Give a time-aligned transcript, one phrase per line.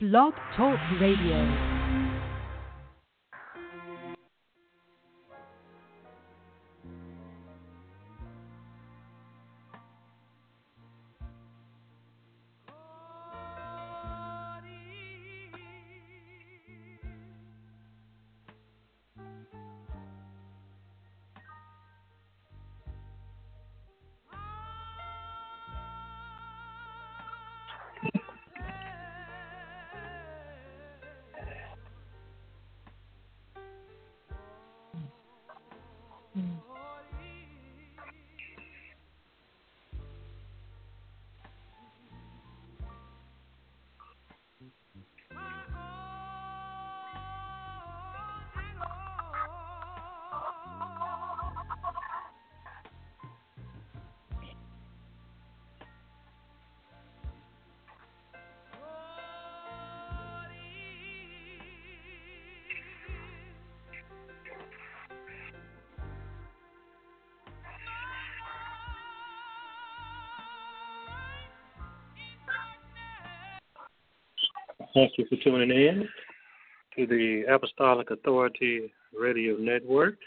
[0.00, 1.93] Blog Talk Radio.
[74.94, 76.08] Thank you for tuning in
[76.96, 80.18] to the Apostolic Authority Radio Network.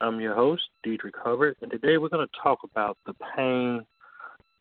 [0.00, 3.84] I'm your host, Dietrich Hubbard, and today we're going to talk about the pain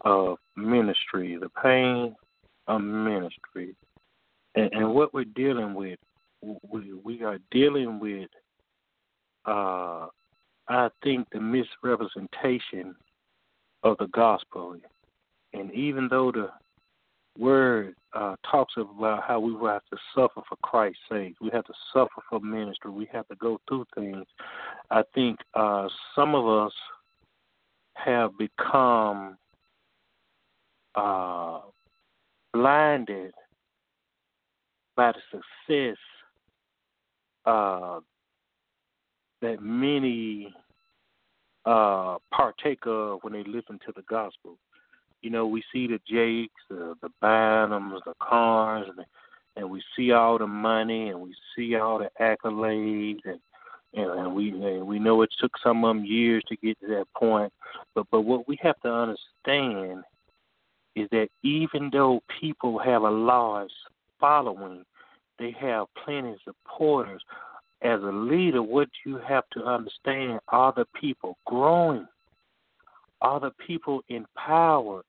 [0.02, 2.14] of ministry, the pain
[2.68, 3.74] of ministry.
[4.56, 6.00] And, and what we're dealing with,
[6.42, 8.30] we, we are dealing with,
[9.46, 10.08] uh,
[10.68, 12.96] I think, the misrepresentation
[13.84, 14.76] of the gospel.
[15.54, 16.50] And even though the
[17.38, 21.36] word uh, talks about how we will have to suffer for Christ's sake.
[21.42, 22.92] We have to suffer for ministry.
[22.92, 24.26] We have to go through things.
[24.90, 26.74] I think uh, some of us
[27.96, 29.38] have become
[30.96, 31.60] uh,
[32.54, 33.34] blinded
[34.96, 35.98] by the success
[37.46, 38.00] uh,
[39.42, 40.54] that many
[41.66, 44.58] uh, partake of when they listen to the gospel
[45.22, 49.06] you know, we see the Jakes, the the Bynums, the cars, and
[49.56, 53.40] and we see all the money, and we see all the accolades, and
[53.94, 56.88] and, and we and we know it took some of them years to get to
[56.88, 57.52] that point.
[57.96, 60.04] But but what we have to understand
[60.96, 63.72] is that even though people have a large
[64.20, 64.84] following,
[65.38, 67.22] they have plenty of supporters.
[67.82, 72.06] As a leader, what you have to understand are the people growing?
[73.22, 75.06] Are the people empowered?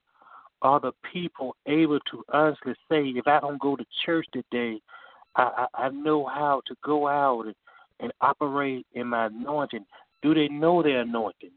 [0.61, 4.79] Are the people able to honestly say, if I don't go to church today,
[5.35, 7.55] I, I, I know how to go out and,
[7.99, 9.85] and operate in my anointing?
[10.21, 11.51] Do they know their anointing?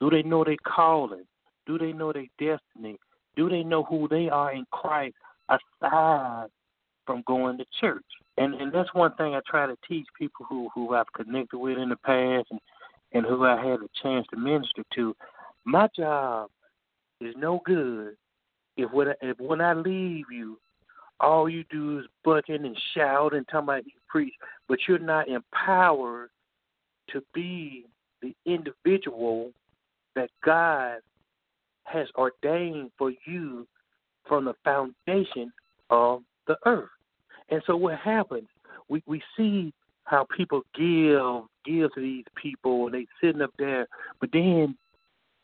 [0.00, 1.24] Do they know their calling?
[1.66, 2.98] Do they know their destiny?
[3.36, 5.16] Do they know who they are in Christ
[5.48, 6.46] aside
[7.04, 8.04] from going to church?
[8.38, 11.78] And and that's one thing I try to teach people who who I've connected with
[11.78, 12.60] in the past and
[13.12, 15.16] and who I had a chance to minister to.
[15.64, 16.50] My job
[17.20, 18.16] is no good
[18.76, 20.58] if when I, if when I leave you,
[21.20, 24.34] all you do is bucking and shout and talk about you preach,
[24.68, 26.30] but you're not empowered
[27.10, 27.86] to be
[28.22, 29.50] the individual
[30.14, 30.98] that God
[31.84, 33.66] has ordained for you
[34.26, 35.52] from the foundation
[35.90, 36.88] of the earth.
[37.50, 38.48] And so what happens?
[38.88, 39.72] We we see
[40.04, 43.86] how people give give to these people and they sitting up there,
[44.20, 44.76] but then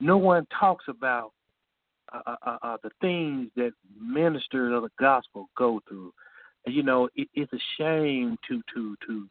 [0.00, 1.32] no one talks about
[2.12, 6.12] uh, uh, uh, uh, the things that ministers of the gospel go through.
[6.66, 9.28] You know, it, it's a shame to to to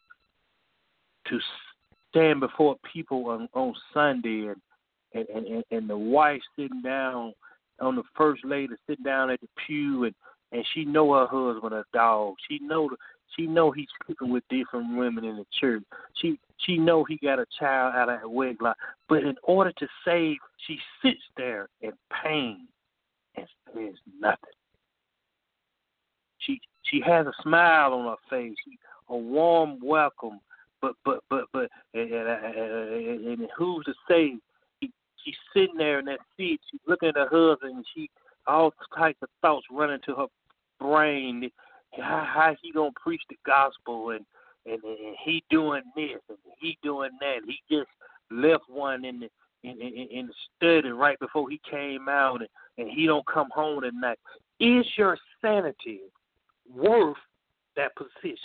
[1.27, 1.39] to
[2.09, 4.61] stand before people on, on Sunday and,
[5.13, 7.33] and and and the wife sitting down
[7.79, 10.15] on the first lady sitting down at the pew and
[10.51, 12.35] and she know her husband a dog.
[12.49, 12.89] She know
[13.35, 15.83] she know he's sleeping with different women in the church.
[16.15, 18.77] She she know he got a child out of wedlock.
[19.09, 20.37] But in order to save,
[20.67, 21.91] she sits there in
[22.23, 22.67] pain
[23.35, 24.37] and says nothing.
[26.39, 28.55] She she has a smile on her face,
[29.09, 30.39] a warm welcome,
[30.81, 34.35] but but but but and, and, and who's to say
[34.81, 34.91] she,
[35.23, 38.09] she's sitting there in that seat, she's looking at her husband, and she
[38.47, 40.25] all types of thoughts running to her
[40.79, 41.49] brain
[41.97, 44.25] how, he gonna preach the gospel and,
[44.65, 47.39] and and he doing this and he doing that.
[47.45, 47.89] He just
[48.29, 49.29] left one in the
[49.63, 53.49] in, in, in the study right before he came out and, and he don't come
[53.53, 54.17] home at night.
[54.59, 56.01] Is your sanity
[56.73, 57.17] worth
[57.75, 58.37] that position?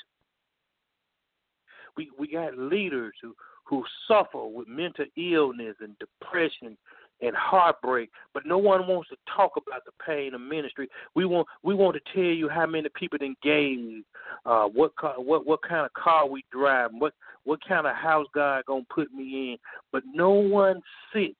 [1.96, 3.34] We we got leaders who
[3.64, 6.76] who suffer with mental illness and depression
[7.20, 10.88] and heartbreak, but no one wants to talk about the pain of ministry.
[11.14, 14.04] We want we want to tell you how many people engage,
[14.44, 17.14] uh, what car, what what kind of car we drive, what
[17.44, 19.56] what kind of house God gonna put me in,
[19.92, 20.80] but no one
[21.12, 21.34] sits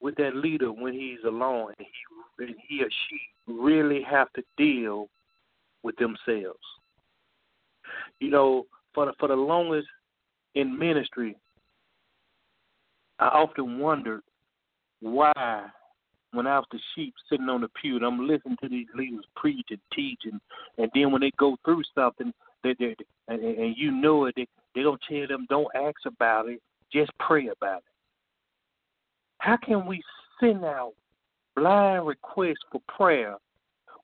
[0.00, 4.42] with that leader when he's alone and he, and he or she really have to
[4.56, 5.08] deal
[5.82, 6.58] with themselves.
[8.18, 9.88] You know, for the, for the longest
[10.54, 11.36] in ministry,
[13.20, 14.22] I often wondered
[15.00, 15.66] why,
[16.32, 19.24] when I was the sheep sitting on the pew, and I'm listening to these leaders
[19.36, 20.40] preach and teach, and,
[20.78, 22.32] and then when they go through something,
[22.64, 22.96] they, they,
[23.28, 26.60] and, and you know it, they, they don't tell them, don't ask about it,
[26.92, 27.84] just pray about it.
[29.38, 30.02] How can we
[30.40, 30.92] send out
[31.56, 33.36] blind requests for prayer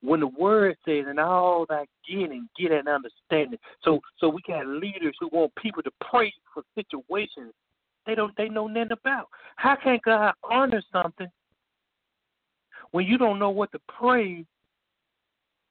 [0.03, 4.67] when the word says, "In all that getting, get an understanding." So, so we got
[4.67, 7.53] leaders who want people to pray for situations
[8.07, 9.29] they don't they know nothing about.
[9.57, 11.29] How can God honor something
[12.93, 14.45] when you don't know what to pray?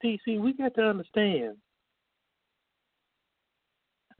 [0.01, 1.55] See, see, we got to understand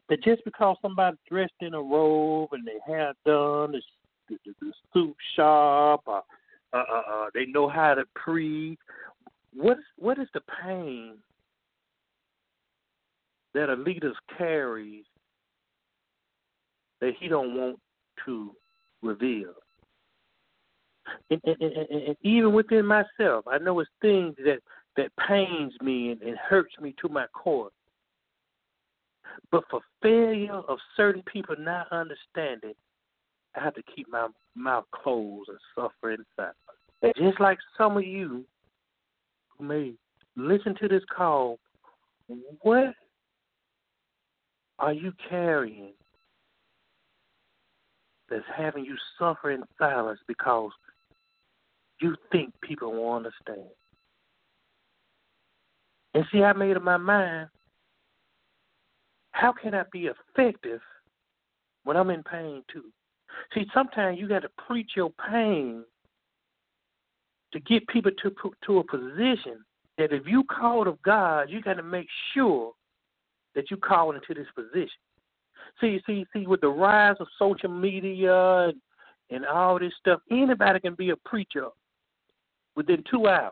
[0.10, 3.82] that just because somebody's dressed in a robe and they hair done, the,
[4.30, 6.24] the, the suit sharp, or,
[6.74, 8.80] uh, uh, uh, they know how to preach.
[9.54, 11.18] What what is the pain
[13.54, 15.06] that a leader carries
[17.00, 17.80] that he don't want
[18.26, 18.56] to
[19.02, 19.54] reveal.
[21.30, 24.60] And, and, and, and even within myself, I know it's things that
[24.98, 27.70] that pains me and, and hurts me to my core.
[29.52, 32.74] But for failure of certain people not understanding,
[33.56, 36.56] I have to keep my mouth closed and suffer in silence.
[37.18, 38.46] Just like some of you
[39.58, 39.94] who may
[40.36, 41.60] listen to this call,
[42.62, 42.94] what
[44.80, 45.94] are you carrying
[48.30, 50.72] that's having you suffer in silence because
[52.02, 53.70] you think people won't understand.
[56.14, 57.50] And see, I made up my mind
[59.36, 60.80] how can I be effective
[61.84, 62.86] when I'm in pain too?
[63.54, 65.84] See, sometimes you got to preach your pain
[67.52, 68.32] to get people to
[68.66, 69.66] to a position
[69.98, 72.72] that if you called of God, you got to make sure
[73.56, 74.90] that you call into this position.
[75.82, 78.76] See, see, see, with the rise of social media and,
[79.30, 81.68] and all this stuff, anybody can be a preacher
[82.76, 83.52] within two hours.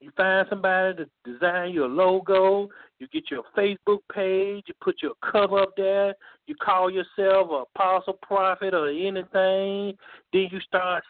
[0.00, 5.12] You find somebody to design your logo, you get your Facebook page, you put your
[5.30, 6.14] cover up there,
[6.46, 9.96] you call yourself an apostle, prophet, or anything.
[10.32, 11.04] Then you start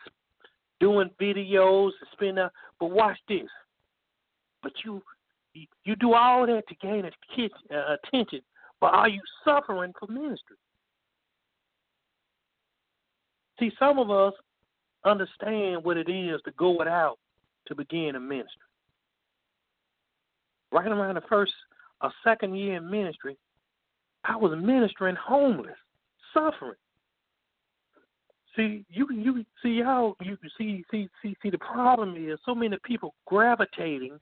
[0.81, 2.53] doing videos and spend out.
[2.81, 3.49] But watch this.
[4.63, 5.03] But you
[5.85, 8.41] you do all that to gain uh, attention,
[8.81, 10.56] but are you suffering for ministry?
[13.59, 14.32] See, some of us
[15.05, 17.19] understand what it is to go without
[17.67, 18.62] to begin a ministry.
[20.73, 21.52] Right around the first
[22.00, 23.37] or second year in ministry,
[24.25, 25.76] I was ministering homeless,
[26.33, 26.75] suffering.
[28.57, 32.38] See, you can you see how you can see see see see the problem is
[32.45, 34.19] so many people gravitating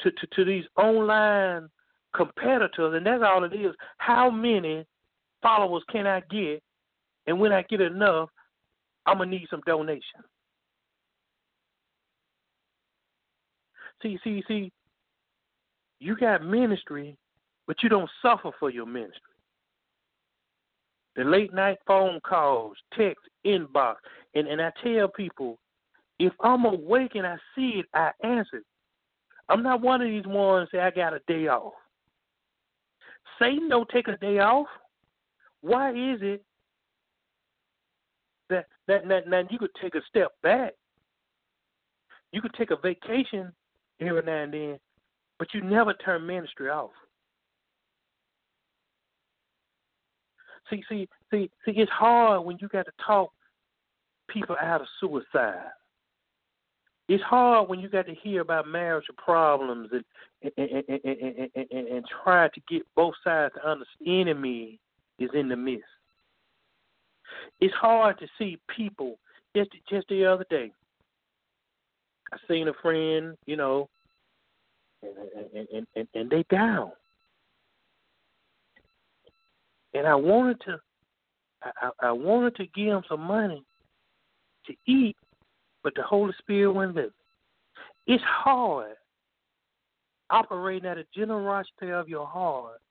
[0.00, 1.68] to to, to these online
[2.18, 3.74] competitors, and that's all it is.
[3.98, 4.84] How many
[5.40, 6.62] followers can I get?
[7.26, 8.28] And when I get enough,
[9.06, 10.02] I'm gonna need some donation.
[14.02, 14.72] See, see, see,
[16.00, 17.16] you got ministry,
[17.66, 19.20] but you don't suffer for your ministry.
[21.16, 23.96] The late night phone calls, text, inbox,
[24.34, 25.58] and, and I tell people,
[26.18, 28.62] if I'm awake and I see it, I answer.
[29.48, 31.72] I'm not one of these ones that I got a day off.
[33.38, 34.66] Satan don't take a day off.
[35.60, 36.42] Why is it
[38.50, 40.72] that that that, that you could take a step back?
[42.32, 43.52] You could take a vacation
[44.00, 44.78] every now and then,
[45.38, 46.90] but you never turn ministry off.
[50.70, 51.72] See, see, see, see.
[51.72, 53.30] It's hard when you got to talk
[54.28, 55.70] people out of suicide
[57.08, 60.04] it's hard when you got to hear about marital problems and
[60.56, 64.06] and, and, and, and, and try to get both sides to understand.
[64.06, 64.78] Enemy
[65.18, 65.84] is in the midst.
[67.60, 69.18] It's hard to see people.
[69.56, 70.70] Just just the other day,
[72.32, 73.88] I seen a friend, you know,
[75.02, 75.14] and
[75.54, 76.92] and and, and, and they down.
[79.94, 80.78] And I wanted to,
[81.62, 83.64] I, I wanted to give them some money
[84.66, 85.16] to eat,
[85.88, 87.04] but the Holy Spirit let me.
[88.06, 88.92] It's hard
[90.28, 92.82] operating at a generosity of your heart,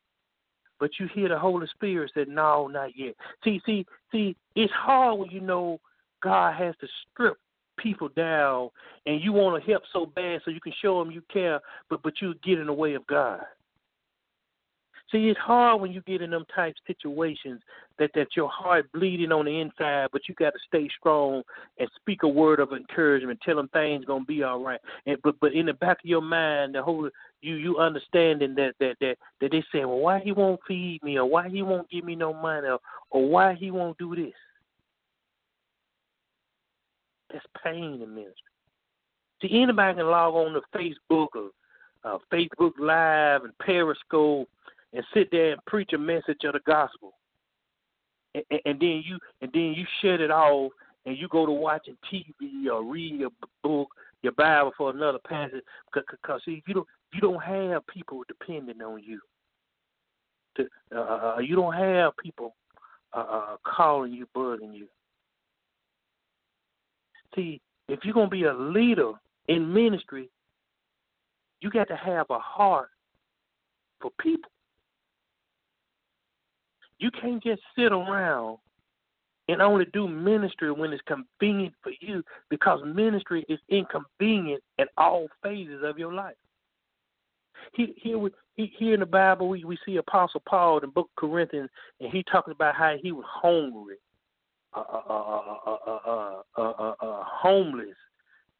[0.80, 3.13] but you hear the Holy Spirit say, "No, not yet."
[3.44, 4.36] See, see, see.
[4.56, 5.80] It's hard when you know
[6.24, 7.38] God has to strip
[7.77, 8.72] people down,
[9.06, 11.62] and you want to help so bad so you can show them you care,
[11.92, 13.46] but but you get in the way of God.
[15.11, 17.61] See, it's hard when you get in them type situations
[17.97, 21.43] that that your heart bleeding on the inside, but you got to stay strong
[21.79, 24.81] and speak a word of encouragement, tell them things gonna be all right.
[25.05, 27.09] And but but in the back of your mind, the whole
[27.41, 31.17] you you understanding that that that that they say, well, why he won't feed me,
[31.17, 34.33] or why he won't give me no money, or, or why he won't do this.
[37.31, 38.35] That's pain in ministry.
[39.41, 41.51] See, anybody can log on to Facebook or
[42.03, 44.49] uh, Facebook Live and Periscope
[44.94, 47.13] and sit there and preach a message of the gospel,
[48.36, 50.72] and, and, and then you and then you shut it off
[51.06, 53.29] and you go to watching TV or reading your
[53.63, 53.88] book,
[54.24, 55.63] your Bible for another passage,
[55.94, 59.20] because see you don't you don't have people depending on you.
[60.58, 62.56] To, uh, uh, uh, you don't have people
[63.15, 64.88] uh, uh, calling you, bugging you.
[67.36, 69.13] See, if you're gonna be a leader
[69.48, 70.29] in ministry,
[71.62, 72.89] you got to have a heart
[74.01, 74.51] for people.
[77.00, 78.58] You can't just sit around
[79.50, 85.27] and only do ministry when it's convenient for you because ministry is inconvenient in all
[85.42, 86.36] phases of your life.
[87.74, 91.70] Here, here, here in the Bible, we, we see Apostle Paul in book of Corinthians,
[92.00, 93.98] and he talking about how he was hungry,
[94.75, 97.96] uh, uh, uh, homeless,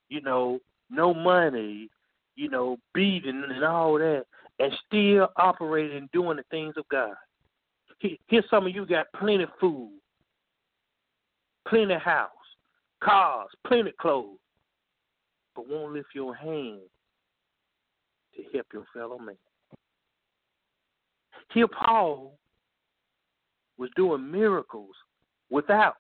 [0.10, 1.89] you know, no money,
[2.36, 4.25] you know, beating and all that,
[4.60, 7.13] and still operating and doing the things of God.
[7.99, 9.91] Here, some of you got plenty food,
[11.67, 12.29] plenty house,
[13.03, 14.37] cars, plenty clothes,
[15.55, 16.81] but won't lift your hand
[18.35, 19.35] to help your fellow man.
[21.53, 22.37] Here, Paul
[23.77, 24.95] was doing miracles
[25.49, 25.95] without.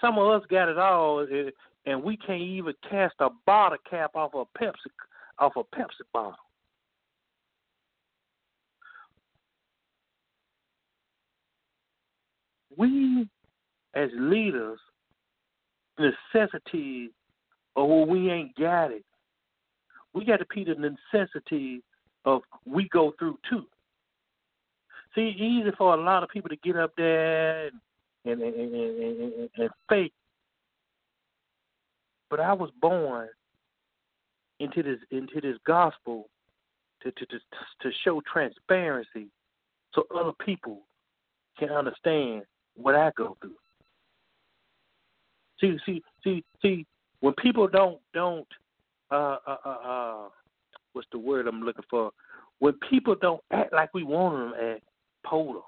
[0.00, 1.50] Some of us got it all, eh,
[1.86, 4.90] and we can't even cast a bottle cap off a Pepsi
[5.38, 6.34] off a Pepsi bottle.
[12.76, 13.28] We
[13.94, 14.78] as leaders
[15.98, 17.10] necessity
[17.74, 19.04] or when we ain't got it,
[20.14, 21.82] we got to be the necessity
[22.24, 23.64] of we go through too.
[25.14, 27.80] See, easy for a lot of people to get up there and
[28.24, 30.12] and and, and, and, and fake.
[32.30, 33.28] But I was born
[34.60, 36.28] into this into this gospel
[37.02, 37.38] to to to,
[37.80, 39.28] to show transparency,
[39.94, 40.80] so other people
[41.58, 42.44] can understand
[42.76, 43.54] what I go through.
[45.60, 46.86] See, see, see, see.
[47.20, 48.46] When people don't don't
[49.10, 50.28] uh uh uh, uh
[50.92, 52.10] what's the word I'm looking for?
[52.58, 54.84] When people don't act like we want them to act,
[55.24, 55.60] polar.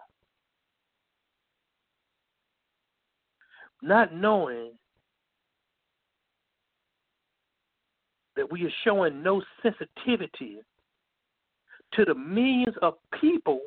[3.83, 4.73] Not knowing
[8.37, 10.59] that we are showing no sensitivity
[11.93, 13.61] to the millions of people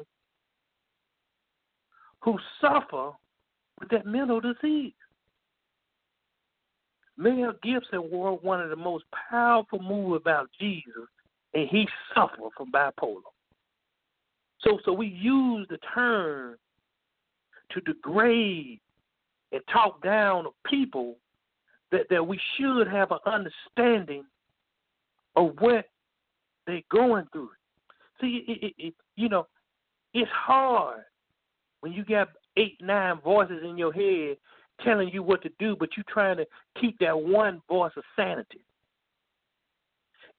[2.21, 3.11] who suffer
[3.79, 4.93] with that mental disease.
[7.17, 11.07] Mel Gibson wrote one of the most powerful movies about Jesus,
[11.53, 13.21] and he suffered from bipolar.
[14.61, 16.57] So, so we use the term
[17.71, 18.79] to degrade
[19.51, 21.15] and talk down of people
[21.91, 24.25] that, that we should have an understanding
[25.35, 25.85] of what
[26.65, 27.49] they're going through.
[28.19, 29.47] See, it, it, it, you know,
[30.13, 31.01] it's hard
[31.81, 34.37] when you got eight, nine voices in your head
[34.83, 36.45] telling you what to do, but you're trying to
[36.79, 38.61] keep that one voice of sanity.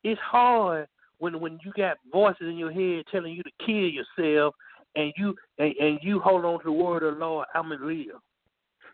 [0.04, 0.86] It's hard
[1.18, 4.54] when when you got voices in your head telling you to kill yourself,
[4.94, 7.46] and you and, and you hold on to the word of the Lord.
[7.54, 8.04] I'm gonna.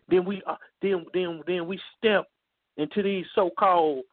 [0.08, 2.26] Then we uh, then then then we step
[2.76, 4.04] into these so-called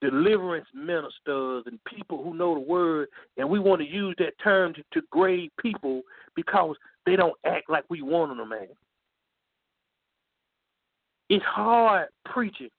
[0.00, 4.74] deliverance ministers and people who know the word, and we want to use that term
[4.74, 6.02] to, to grade people
[6.34, 6.76] because
[7.06, 8.68] they don't act like we want them, to man.
[11.28, 12.70] It's hard preaching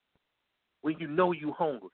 [0.82, 1.90] when you know you hungry.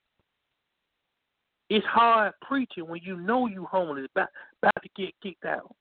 [1.71, 4.29] It's hard preaching when you know you homeless, about,
[4.63, 5.75] about to get kicked out.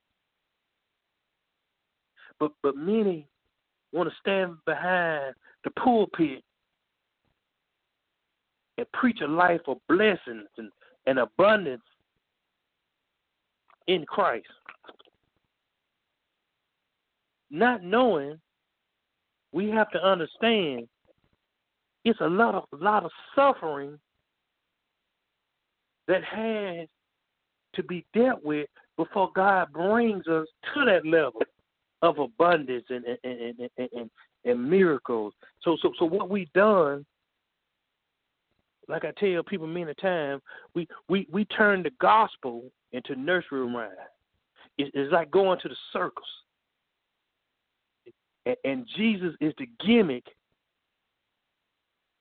[2.39, 3.27] But but many
[3.91, 6.43] want to stand behind the pulpit
[8.77, 10.69] and preach a life of blessings and,
[11.05, 11.83] and abundance
[13.87, 14.47] in Christ.
[17.53, 18.39] Not knowing,
[19.51, 20.87] we have to understand
[22.03, 23.97] it's a lot of lot of suffering
[26.07, 26.87] that has
[27.75, 28.67] to be dealt with
[28.97, 31.41] before God brings us to that level
[32.01, 34.09] of abundance and and, and, and, and,
[34.43, 35.33] and miracles.
[35.61, 37.05] So so so what we done,
[38.87, 40.41] like I tell people many times,
[40.73, 43.91] we we we turn the gospel into nursery rhyme.
[44.79, 46.25] It, it's like going to the circus,
[48.45, 50.25] and, Jesus is the gimmick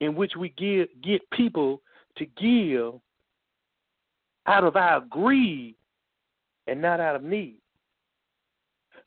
[0.01, 1.81] in which we give get people
[2.17, 3.01] to give
[4.47, 5.77] out of our greed
[6.67, 7.59] and not out of need.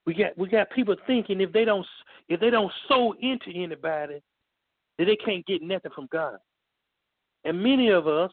[0.06, 1.86] We got we got people thinking if they don't
[2.30, 4.22] if they don't sow into anybody,
[4.98, 6.38] that they can't get nothing from God.
[7.44, 8.32] And many of us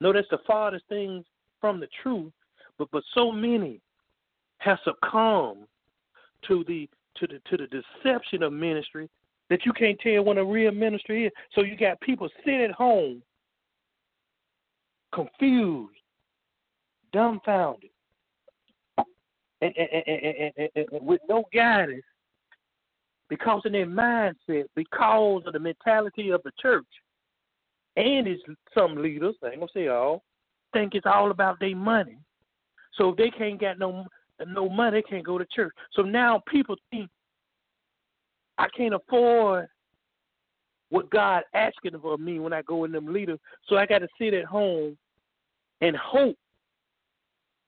[0.00, 1.24] know that's the farthest thing
[1.60, 2.32] from the truth,
[2.78, 3.80] but but so many
[4.58, 5.66] have succumbed
[6.48, 9.08] to the to the to the deception of ministry
[9.50, 11.32] that you can't tell when a real ministry is.
[11.54, 13.22] So you got people sitting at home
[15.12, 15.94] confused,
[17.12, 17.90] dumbfounded,
[19.60, 22.02] and, and, and, and, with no guidance
[23.28, 26.84] because of their mindset, because of the mentality of the church.
[27.96, 28.42] And it's
[28.76, 30.24] some leaders, I ain't gonna say all,
[30.72, 32.18] think it's all about their money.
[32.94, 34.04] So if they can't get no
[34.46, 35.72] no money, they can't go to church.
[35.92, 37.08] So now people think
[38.58, 39.68] I can't afford
[40.90, 43.38] what God asking for me when I go in them leaders.
[43.68, 44.96] So I got to sit at home
[45.80, 46.36] and hope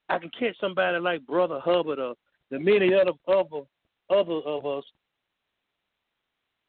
[0.09, 2.13] I can catch somebody like Brother Hubbard or
[2.51, 3.65] the many other other
[4.09, 4.83] other of us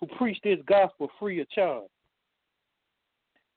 [0.01, 1.89] who preach this gospel free of charge.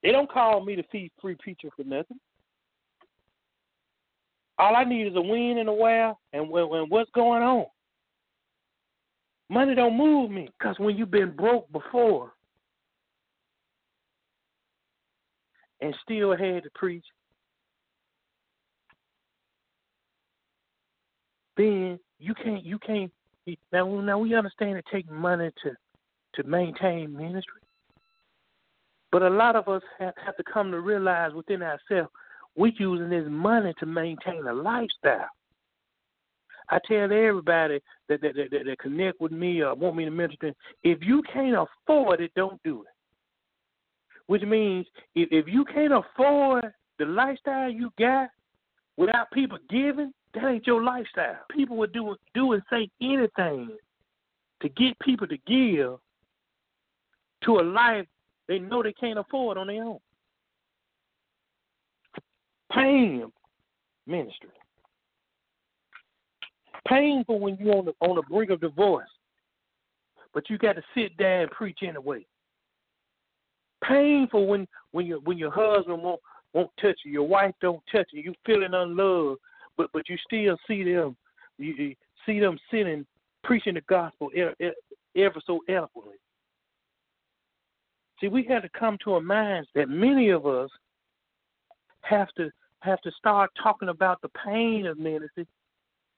[0.02, 2.18] They don't call me to feed free preacher for nothing.
[4.58, 7.66] All I need is a win and a where and, and what's going on.
[9.48, 12.32] Money don't move me because when you've been broke before
[15.80, 17.04] and still had to preach,
[21.56, 23.12] then you can't you can't
[23.72, 25.70] now now we understand it takes money to
[26.34, 27.60] to maintain ministry.
[29.10, 32.10] But a lot of us have, have to come to realize within ourselves
[32.56, 35.28] we're using this money to maintain a lifestyle.
[36.70, 40.52] I tell everybody that that, that, that connect with me or want me to mentor
[40.82, 42.88] if you can't afford it, don't do it.
[44.26, 48.28] Which means if, if you can't afford the lifestyle you got
[48.96, 51.38] without people giving, that ain't your lifestyle.
[51.50, 53.70] People would do do and say anything
[54.62, 55.98] to get people to give
[57.44, 58.06] to a life
[58.48, 59.98] they know they can't afford on their own.
[62.74, 63.30] Pain
[64.06, 64.50] ministry
[66.88, 69.08] painful when you're on the on the brink of divorce,
[70.34, 72.24] but you got to sit there and preach anyway.
[73.84, 76.20] Painful when when your when your husband won't
[76.52, 79.40] won't touch you, your wife don't touch you, you feeling unloved,
[79.76, 81.16] but but you still see them,
[81.58, 81.94] you, you
[82.26, 83.06] see them sitting
[83.42, 84.54] preaching the gospel ever,
[85.16, 86.14] ever so eloquently.
[88.20, 90.70] See, we have to come to a mind that many of us
[92.02, 95.46] have to have to start talking about the pain of ministry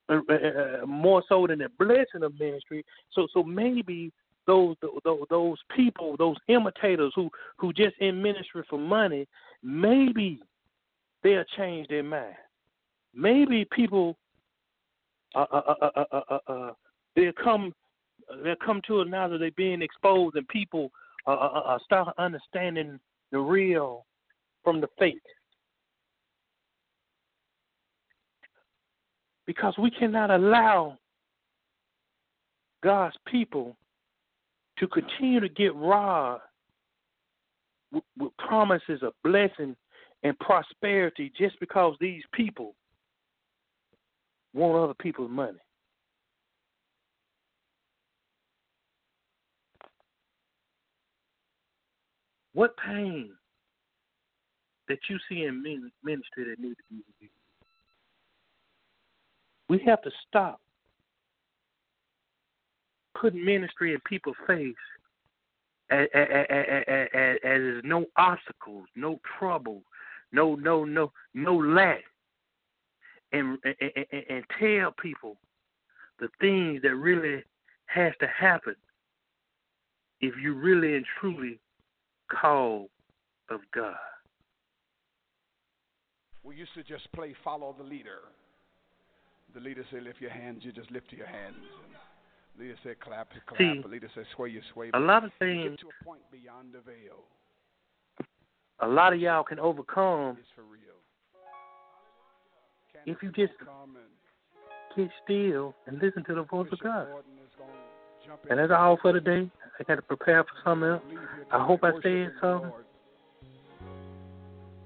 [0.09, 2.85] uh, uh, uh, more so than the blessing of ministry.
[3.13, 4.13] So so maybe
[4.47, 9.27] those those, those people, those imitators who who just in ministry for money,
[9.63, 10.41] maybe
[11.23, 12.35] they'll change their mind.
[13.15, 14.17] Maybe people
[15.35, 16.05] uh, uh,
[16.47, 16.73] uh,
[17.17, 17.73] they'll come
[18.43, 20.91] they'll come to it now that they're being exposed and people
[21.85, 22.99] start understanding
[23.33, 24.05] the real
[24.63, 25.23] from the fake.
[29.47, 30.99] Because we cannot allow
[32.83, 33.77] God's people
[34.79, 36.43] to continue to get robbed
[37.93, 39.77] with, with promises of blessing
[40.23, 42.75] and prosperity just because these people
[44.53, 45.59] want other people's money.
[52.55, 53.31] What pain
[54.89, 57.44] that you see in ministry that needs to be reviewed?
[59.69, 60.61] We have to stop
[63.19, 64.75] putting ministry in people's face
[65.91, 69.83] as, as, as, as, as no obstacles, no trouble,
[70.33, 72.03] no no no no lack,
[73.33, 75.37] and, and and tell people
[76.19, 77.43] the things that really
[77.87, 78.75] has to happen
[80.21, 81.59] if you really and truly
[82.31, 82.89] call
[83.51, 83.97] of God.
[86.43, 88.21] We used to just play follow the leader.
[89.55, 91.55] The leader said, lift your hands, you just lift your hands.
[91.57, 91.95] And
[92.57, 93.59] the leader said, clap, clap.
[93.59, 94.91] See, the leader said, sway, you sway.
[94.95, 97.23] A lot of things, Get to a point beyond the veil.
[98.81, 100.81] a lot of y'all can overcome It's for real.
[103.07, 106.79] If you just is gonna come and get still and listen to the voice of
[106.81, 107.07] God.
[107.09, 107.73] Gordon is gonna
[108.27, 109.51] jump And that's all for today.
[109.79, 111.03] I got to prepare for something else
[111.51, 112.71] I hope I said something.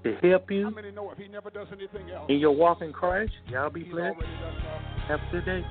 [0.03, 0.19] Lord.
[0.21, 0.29] to mm-hmm.
[0.29, 2.25] help How you many know if he never does anything else?
[2.29, 3.31] in your walk in Christ.
[3.47, 4.15] Y'all be blessed.
[4.15, 4.81] already done enough.
[5.07, 5.65] Have a good day.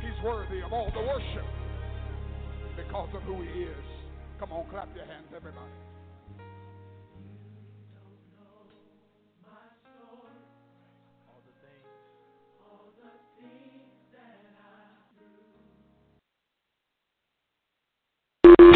[0.00, 1.44] He's worthy of all the worship
[2.76, 3.84] because of who he is.
[4.38, 5.70] Come on, clap your hands, everybody.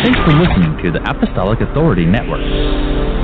[0.04, 3.23] Thanks for listening to the Apostolic Authority Network.